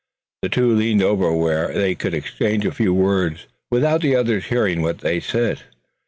The 0.41 0.49
two 0.49 0.73
leaned 0.73 1.03
over 1.03 1.31
where 1.31 1.71
they 1.71 1.93
could 1.93 2.15
exchange 2.15 2.65
a 2.65 2.71
few 2.71 2.91
words 2.91 3.45
without 3.69 4.01
the 4.01 4.15
others 4.15 4.45
hearing 4.45 4.81
what 4.81 5.03
was 5.03 5.25
said. 5.25 5.61